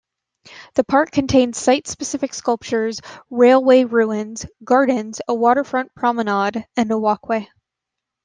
The 0.73 0.83
park 0.83 1.11
contains 1.11 1.59
site-specific 1.59 2.33
sculptures, 2.33 3.01
railway 3.29 3.83
ruins, 3.83 4.47
gardens, 4.63 5.21
a 5.27 5.35
waterfront 5.35 5.93
promenade, 5.93 6.65
and 6.75 6.89
a 6.91 6.97
walkway. 6.97 7.47